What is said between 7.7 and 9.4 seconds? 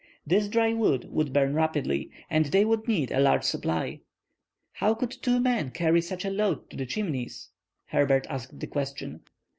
Herbert asked the question.